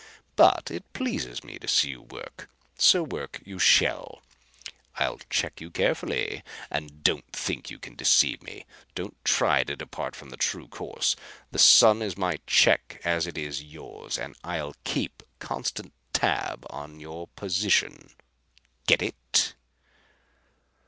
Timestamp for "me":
1.43-1.59, 8.41-8.65